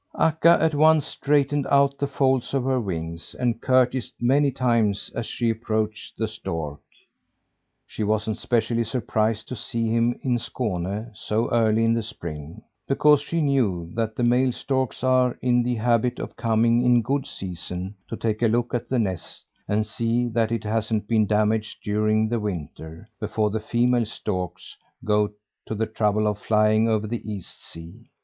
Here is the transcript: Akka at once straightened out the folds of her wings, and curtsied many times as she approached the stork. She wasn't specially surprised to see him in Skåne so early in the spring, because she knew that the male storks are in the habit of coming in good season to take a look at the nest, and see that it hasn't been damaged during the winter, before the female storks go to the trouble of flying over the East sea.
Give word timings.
Akka 0.17 0.57
at 0.59 0.73
once 0.73 1.05
straightened 1.05 1.67
out 1.69 1.99
the 1.99 2.07
folds 2.07 2.55
of 2.55 2.63
her 2.63 2.79
wings, 2.79 3.35
and 3.35 3.61
curtsied 3.61 4.05
many 4.19 4.49
times 4.49 5.11
as 5.13 5.27
she 5.27 5.51
approached 5.51 6.17
the 6.17 6.27
stork. 6.27 6.79
She 7.85 8.03
wasn't 8.03 8.37
specially 8.39 8.83
surprised 8.83 9.47
to 9.49 9.55
see 9.55 9.89
him 9.89 10.19
in 10.23 10.37
Skåne 10.39 11.11
so 11.15 11.51
early 11.51 11.83
in 11.85 11.93
the 11.93 12.01
spring, 12.01 12.63
because 12.87 13.21
she 13.21 13.41
knew 13.41 13.91
that 13.93 14.15
the 14.15 14.23
male 14.23 14.51
storks 14.51 15.03
are 15.03 15.37
in 15.39 15.61
the 15.61 15.75
habit 15.75 16.17
of 16.17 16.35
coming 16.35 16.81
in 16.83 17.03
good 17.03 17.27
season 17.27 17.93
to 18.09 18.17
take 18.17 18.41
a 18.41 18.47
look 18.47 18.73
at 18.73 18.89
the 18.89 18.97
nest, 18.97 19.45
and 19.67 19.85
see 19.85 20.27
that 20.29 20.51
it 20.51 20.63
hasn't 20.63 21.07
been 21.07 21.27
damaged 21.27 21.77
during 21.83 22.27
the 22.27 22.39
winter, 22.39 23.05
before 23.19 23.51
the 23.51 23.59
female 23.59 24.07
storks 24.07 24.75
go 25.05 25.29
to 25.67 25.75
the 25.75 25.85
trouble 25.85 26.25
of 26.25 26.39
flying 26.39 26.89
over 26.89 27.05
the 27.05 27.21
East 27.31 27.63
sea. 27.63 28.09